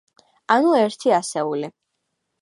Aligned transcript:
ანუ 0.55 0.71
ერთი 0.79 1.15
ასეული. 1.19 1.73